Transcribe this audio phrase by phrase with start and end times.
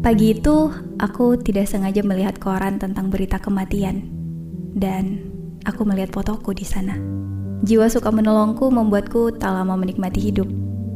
[0.00, 4.08] Pagi itu, aku tidak sengaja melihat koran tentang berita kematian.
[4.72, 5.20] Dan
[5.68, 6.96] aku melihat fotoku di sana.
[7.68, 10.48] Jiwa suka menolongku membuatku tak lama menikmati hidup.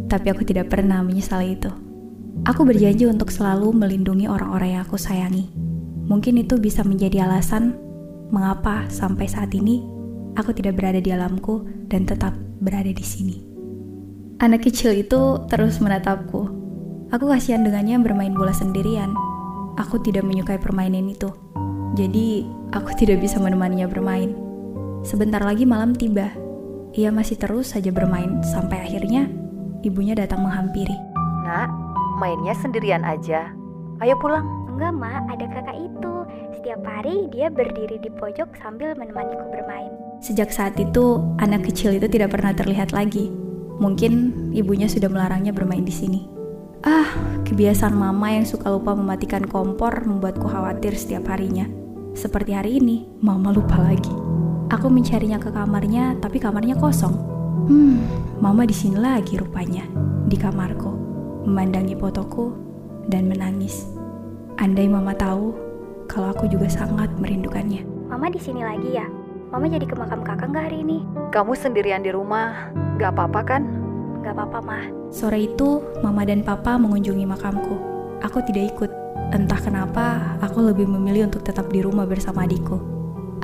[0.08, 1.68] Tapi aku tidak pernah menyesali itu.
[2.48, 5.52] Aku berjanji untuk selalu melindungi orang-orang yang aku sayangi.
[6.08, 7.76] Mungkin itu bisa menjadi alasan
[8.32, 9.84] mengapa sampai saat ini
[10.32, 12.32] aku tidak berada di alamku dan tetap
[12.64, 13.36] berada di sini.
[14.40, 16.63] Anak kecil itu terus menatapku
[17.14, 19.14] Aku kasihan dengannya bermain bola sendirian.
[19.78, 21.30] Aku tidak menyukai permainan itu.
[21.94, 22.42] Jadi,
[22.74, 24.34] aku tidak bisa menemaninya bermain.
[25.06, 26.34] Sebentar lagi malam tiba.
[26.98, 29.30] Ia masih terus saja bermain sampai akhirnya
[29.86, 30.98] ibunya datang menghampiri.
[31.46, 31.70] Nak,
[32.18, 33.54] mainnya sendirian aja.
[34.02, 34.50] Ayo pulang.
[34.74, 36.14] Enggak, Ma, ada kakak itu.
[36.58, 39.94] Setiap hari dia berdiri di pojok sambil menemaniku bermain.
[40.18, 43.30] Sejak saat itu, anak kecil itu tidak pernah terlihat lagi.
[43.78, 46.33] Mungkin ibunya sudah melarangnya bermain di sini.
[46.84, 47.08] Ah,
[47.48, 51.64] kebiasaan mama yang suka lupa mematikan kompor membuatku khawatir setiap harinya.
[52.12, 54.12] Seperti hari ini, mama lupa lagi.
[54.68, 57.16] Aku mencarinya ke kamarnya, tapi kamarnya kosong.
[57.72, 58.04] Hmm,
[58.36, 59.88] mama di sini lagi rupanya,
[60.28, 60.92] di kamarku,
[61.48, 62.52] memandangi fotoku
[63.08, 63.88] dan menangis.
[64.60, 65.56] Andai mama tahu
[66.04, 67.80] kalau aku juga sangat merindukannya.
[68.12, 69.08] Mama di sini lagi ya?
[69.48, 71.00] Mama jadi ke makam kakak nggak hari ini?
[71.32, 72.68] Kamu sendirian di rumah,
[73.00, 73.83] gak apa-apa kan?
[74.24, 74.84] Gak apa-apa, Mah.
[75.12, 77.76] Sore itu, Mama dan Papa mengunjungi makamku.
[78.24, 78.90] Aku tidak ikut.
[79.36, 82.80] Entah kenapa, aku lebih memilih untuk tetap di rumah bersama adikku.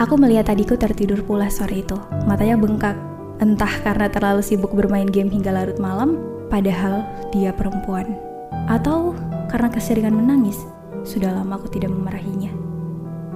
[0.01, 2.01] Aku melihat adikku tertidur pula sore itu.
[2.25, 2.97] Matanya bengkak.
[3.45, 6.17] Entah karena terlalu sibuk bermain game hingga larut malam,
[6.49, 8.17] padahal dia perempuan.
[8.65, 9.13] Atau
[9.53, 10.57] karena keseringan menangis.
[11.05, 12.57] Sudah lama aku tidak memarahinya.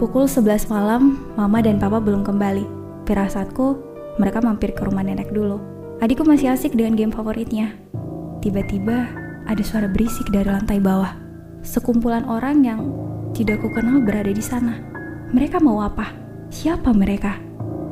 [0.01, 2.65] Pukul 11 malam, Mama dan Papa belum kembali.
[3.05, 3.77] Firasatku,
[4.17, 5.74] mereka mampir ke rumah nenek dulu.
[6.05, 7.73] Adikku masih asik dengan game favoritnya.
[8.45, 9.09] Tiba-tiba
[9.49, 11.17] ada suara berisik dari lantai bawah.
[11.65, 12.93] Sekumpulan orang yang
[13.33, 14.85] tidak ku kenal berada di sana.
[15.33, 16.13] Mereka mau apa?
[16.53, 17.41] Siapa mereka?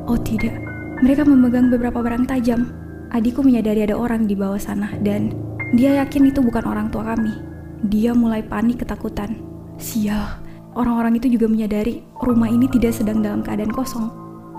[0.05, 0.53] Oh tidak,
[1.01, 2.69] mereka memegang beberapa barang tajam.
[3.09, 5.33] Adikku menyadari ada orang di bawah sana dan
[5.73, 7.33] dia yakin itu bukan orang tua kami.
[7.89, 9.41] Dia mulai panik ketakutan.
[9.81, 10.37] Sial,
[10.77, 14.05] orang-orang itu juga menyadari rumah ini tidak sedang dalam keadaan kosong.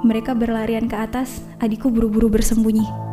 [0.02, 3.03] Mereka berlarian ke atas, adikku buru-buru bersembunyi.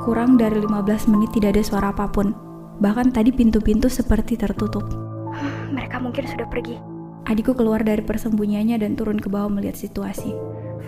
[0.00, 2.32] Kurang dari 15 menit tidak ada suara apa pun.
[2.80, 4.88] Bahkan tadi pintu-pintu seperti tertutup.
[5.36, 6.80] Hmm, mereka mungkin sudah pergi.
[7.28, 10.32] Adikku keluar dari persembunyiannya dan turun ke bawah melihat situasi.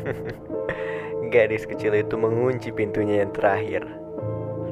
[1.33, 3.85] Gadis kecil itu mengunci pintunya yang terakhir.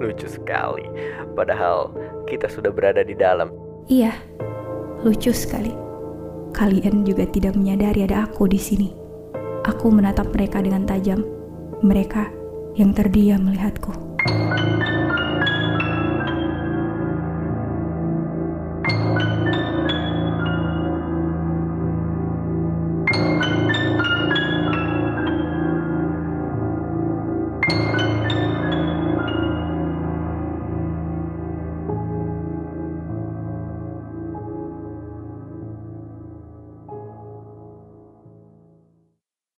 [0.00, 0.88] Lucu sekali.
[1.36, 1.92] Padahal
[2.24, 3.52] kita sudah berada di dalam.
[3.92, 4.16] Iya,
[5.04, 5.76] lucu sekali.
[6.56, 8.88] Kalian juga tidak menyadari ada aku di sini.
[9.68, 11.22] Aku menatap mereka dengan tajam.
[11.84, 12.32] Mereka
[12.80, 14.09] yang terdiam melihatku.